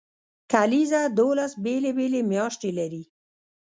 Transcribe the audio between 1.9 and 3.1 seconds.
بیلې میاشتې لري.